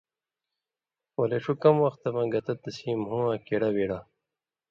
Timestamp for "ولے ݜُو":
1.17-1.53